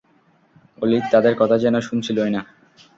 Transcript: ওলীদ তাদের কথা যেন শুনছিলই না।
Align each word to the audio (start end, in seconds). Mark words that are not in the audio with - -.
ওলীদ 0.81 1.03
তাদের 1.11 1.33
কথা 1.35 1.55
যেন 1.57 1.75
শুনছিলই 1.79 2.29
না। 2.29 2.41